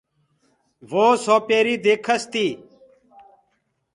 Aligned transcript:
وو 0.89 1.05
سوپيري 1.25 1.75
ديکس 1.83 2.21
تي۔ 2.31 2.47